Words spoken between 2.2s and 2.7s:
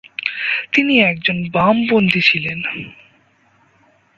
ছিলেন।